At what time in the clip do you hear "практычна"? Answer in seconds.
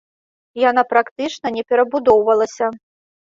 0.93-1.47